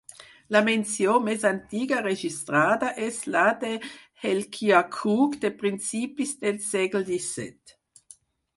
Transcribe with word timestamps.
La 0.55 0.59
menció 0.67 1.17
més 1.25 1.43
antiga 1.49 1.99
registrada 2.05 2.89
és 3.09 3.19
la 3.35 3.45
de 3.65 3.75
Helkiah 4.23 4.83
Crooke 4.97 5.43
de 5.47 5.55
principis 5.63 6.35
del 6.47 6.61
segle 6.73 7.07
XVII. 7.15 7.79